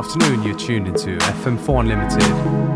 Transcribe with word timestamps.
afternoon. 0.00 0.42
You're 0.42 0.56
tuned 0.56 0.88
into 0.88 1.18
FM4 1.44 1.80
Unlimited, 1.80 2.22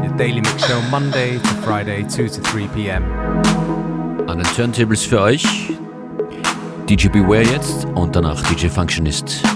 your 0.04 0.14
daily 0.19 0.42
mix 0.42 0.66
show 0.66 0.78
Monday 0.90 1.38
to 1.38 1.48
Friday, 1.62 2.03
2 2.03 2.28
to 2.28 2.40
3 2.42 2.69
p.m. 2.69 3.03
An 4.28 4.38
den 4.38 4.46
Turntables 4.54 5.06
für 5.06 5.22
euch 5.22 5.45
DJ 6.87 7.08
Beware 7.08 7.45
jetzt 7.45 7.87
und 7.95 8.14
danach 8.14 8.42
DJ 8.42 8.67
Functionist. 8.67 9.53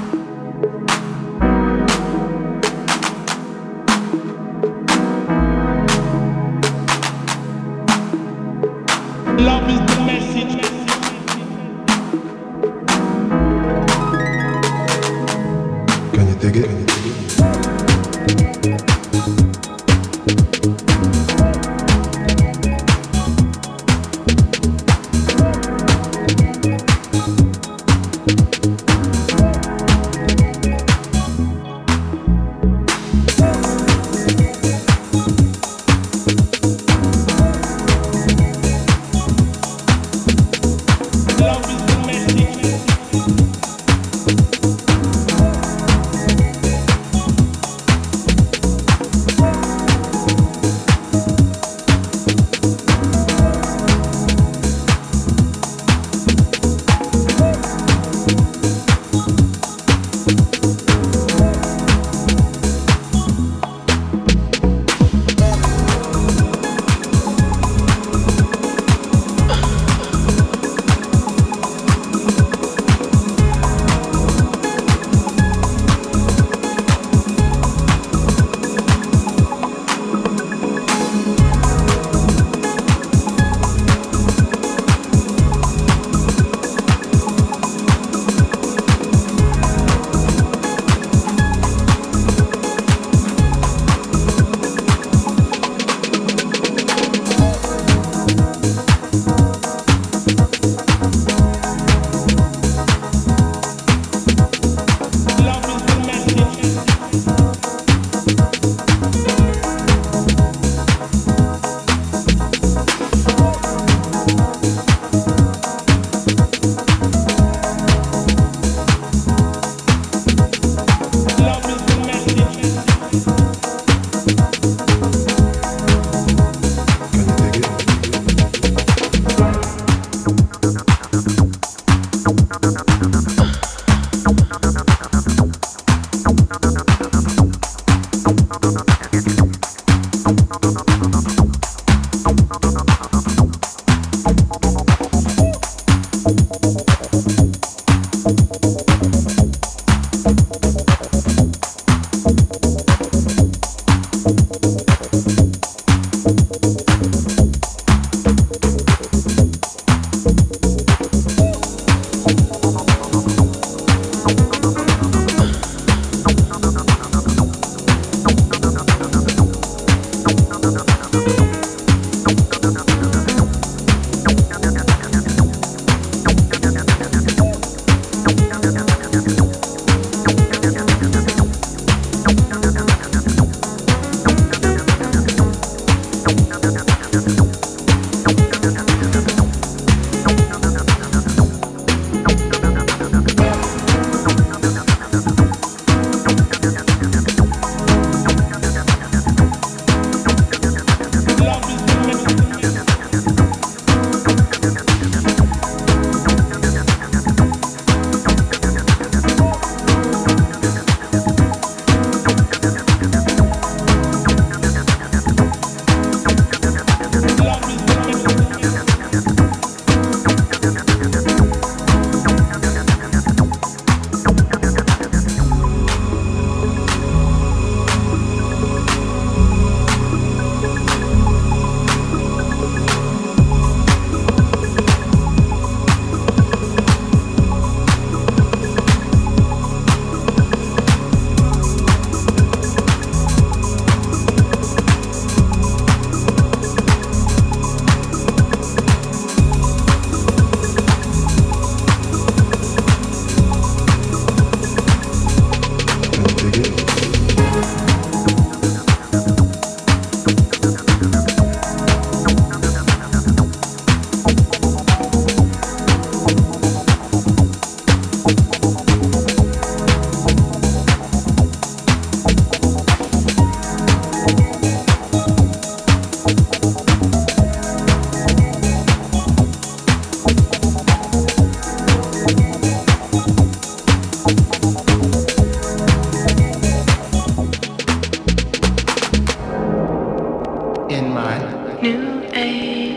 Hey. 292.38 292.87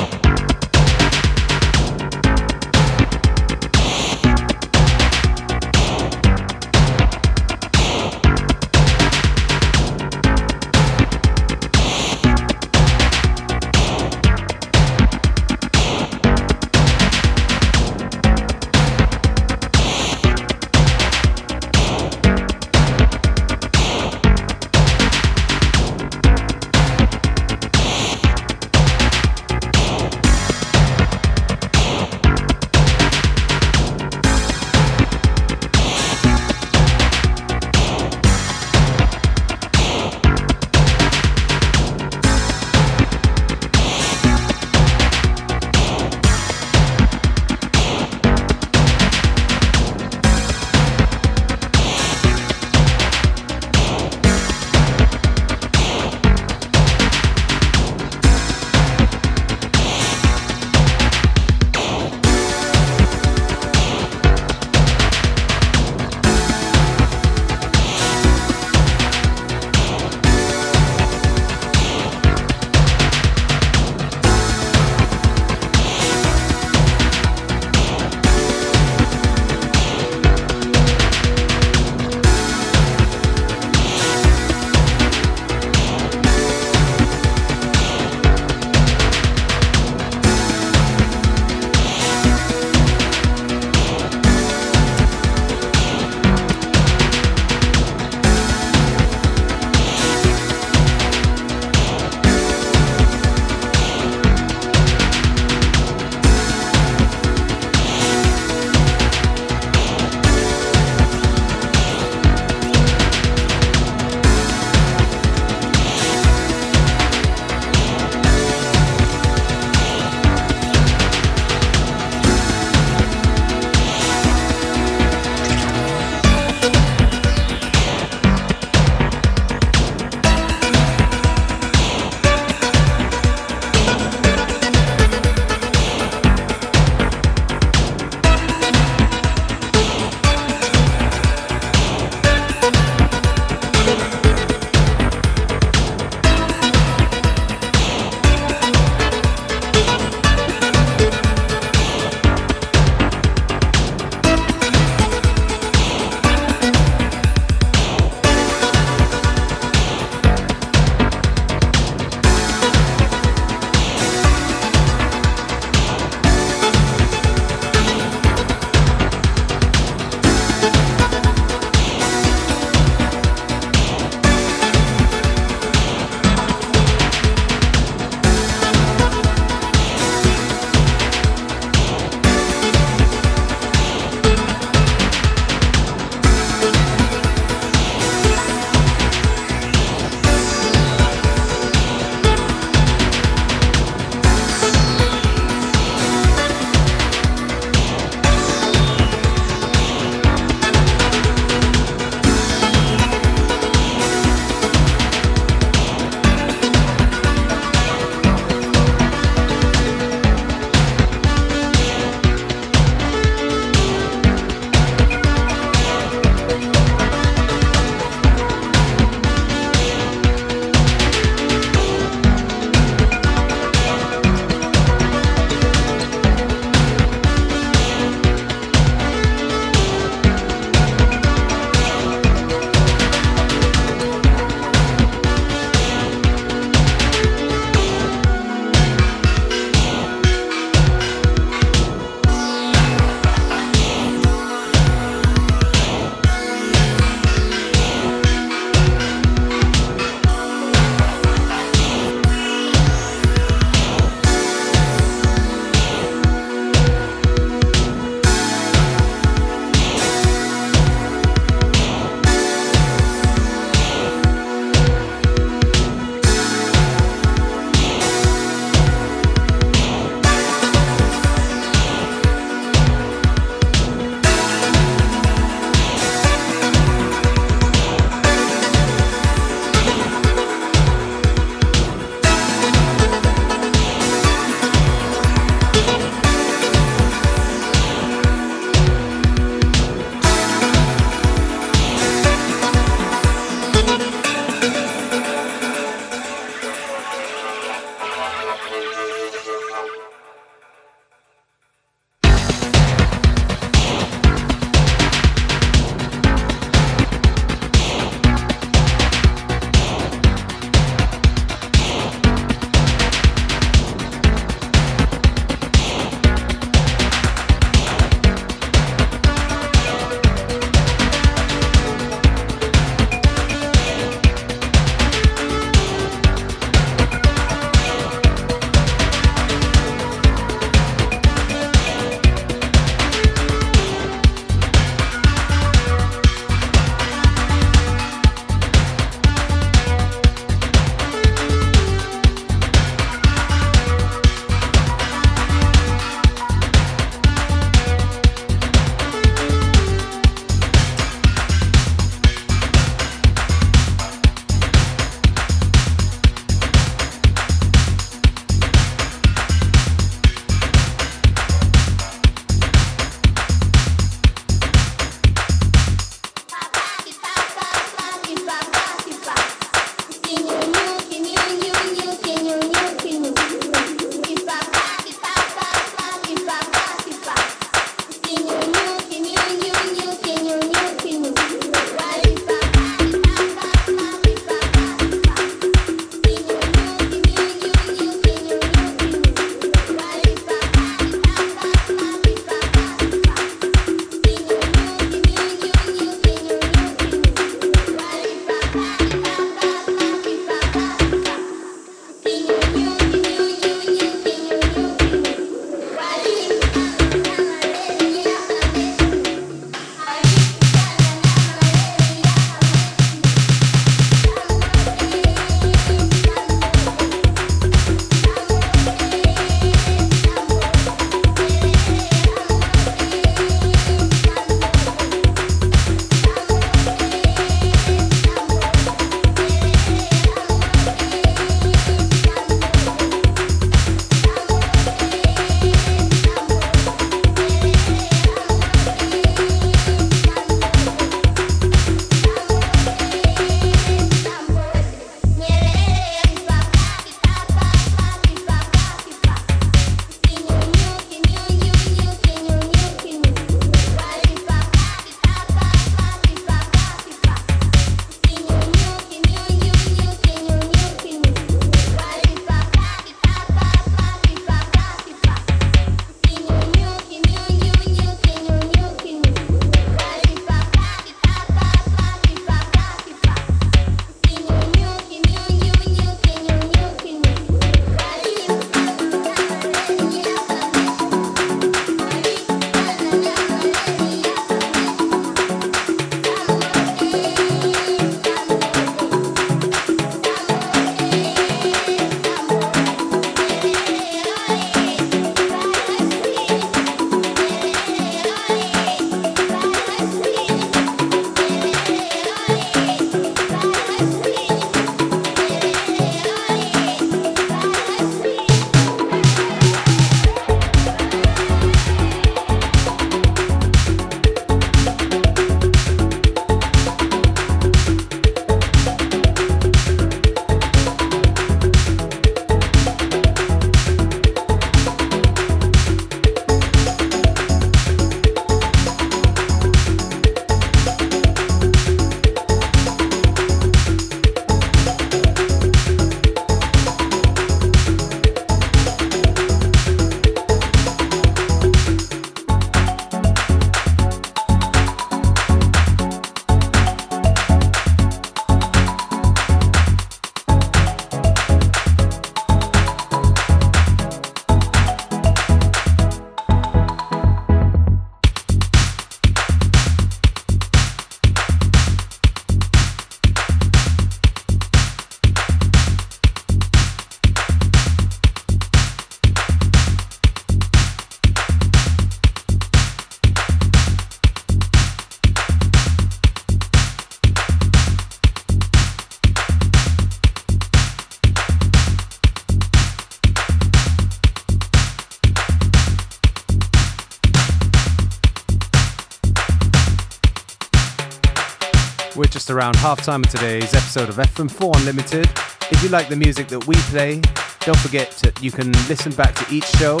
Around 592.66 592.76
half 592.76 593.00
time 593.00 593.22
of 593.22 593.30
today's 593.30 593.72
episode 593.74 594.08
of 594.08 594.16
FM4 594.16 594.76
Unlimited. 594.78 595.28
If 595.70 595.80
you 595.84 595.88
like 595.88 596.08
the 596.08 596.16
music 596.16 596.48
that 596.48 596.66
we 596.66 596.74
play, 596.90 597.20
don't 597.60 597.78
forget 597.78 598.10
that 598.22 598.42
you 598.42 598.50
can 598.50 598.72
listen 598.88 599.12
back 599.12 599.36
to 599.36 599.54
each 599.54 599.66
show 599.76 600.00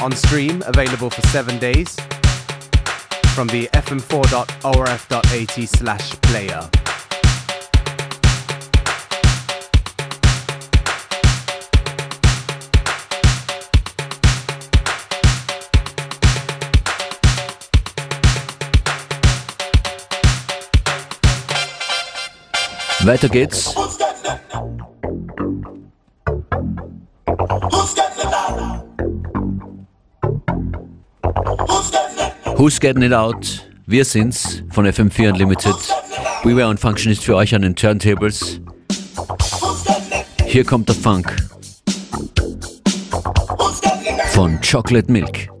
on 0.00 0.12
stream, 0.12 0.62
available 0.64 1.10
for 1.10 1.20
seven 1.26 1.58
days, 1.58 1.94
from 3.34 3.48
the 3.48 3.68
fm4.orf.at 3.74 5.68
slash 5.68 6.12
player. 6.22 6.85
Weiter 23.06 23.28
geht's. 23.28 23.72
Who's 32.56 32.80
Getting 32.80 33.02
It 33.02 33.12
Out? 33.12 33.64
Wir 33.86 34.04
sind's 34.04 34.64
von 34.70 34.86
FM4 34.86 35.28
Unlimited. 35.28 35.76
Beware 36.42 36.68
und 36.68 36.80
Function 36.80 37.12
ist 37.12 37.22
für 37.22 37.36
euch 37.36 37.54
an 37.54 37.62
den 37.62 37.76
Turntables. 37.76 38.60
Hier 40.44 40.64
kommt 40.64 40.88
der 40.88 40.96
Funk 40.96 41.36
von 44.32 44.58
Chocolate 44.60 45.12
Milk. 45.12 45.55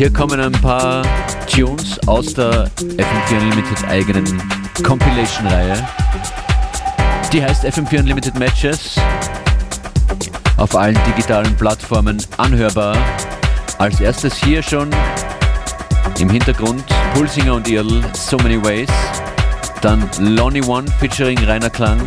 Hier 0.00 0.10
kommen 0.10 0.40
ein 0.40 0.52
paar 0.62 1.02
Tunes 1.46 1.98
aus 2.08 2.32
der 2.32 2.70
FM4 2.78 3.38
Unlimited 3.38 3.84
eigenen 3.86 4.24
Compilation-Reihe. 4.82 5.86
Die 7.30 7.44
heißt 7.44 7.66
FM4 7.66 7.98
Unlimited 7.98 8.38
Matches. 8.38 8.96
Auf 10.56 10.74
allen 10.74 10.98
digitalen 11.06 11.54
Plattformen 11.54 12.16
anhörbar. 12.38 12.96
Als 13.76 14.00
erstes 14.00 14.36
hier 14.36 14.62
schon 14.62 14.88
im 16.20 16.30
Hintergrund 16.30 16.84
Pulsinger 17.14 17.54
und 17.54 17.68
Earl, 17.68 18.02
So 18.14 18.36
Many 18.36 18.62
Ways. 18.62 18.90
Dann 19.80 20.08
Lonnie 20.18 20.62
One 20.62 20.90
featuring 20.98 21.38
Rainer 21.44 21.70
Klang 21.70 22.00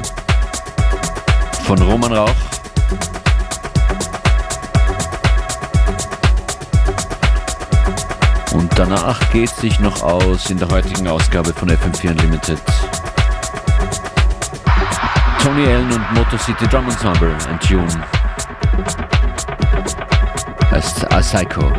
von 1.66 1.82
Roman 1.82 2.14
Rauch. 2.14 2.53
Danach 8.76 9.20
geht 9.32 9.49
sich 9.49 9.80
noch 9.80 10.01
aus 10.01 10.49
in 10.49 10.57
der 10.57 10.68
heutigen 10.68 11.07
Ausgabe 11.07 11.53
von 11.53 11.70
FM4 11.70 12.09
Unlimited. 12.09 12.59
Tony 15.43 15.68
Allen 15.68 15.91
und 15.91 16.14
Motor 16.14 16.39
City 16.39 16.68
Drum 16.68 16.86
Ensemble, 16.86 17.36
ein 17.49 17.59
Tune. 17.59 18.03
Heißt 20.72 21.11
A 21.14 21.20
Psycho. 21.20 21.72